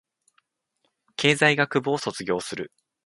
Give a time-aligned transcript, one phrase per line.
[1.15, 2.71] 経済学部を卒業する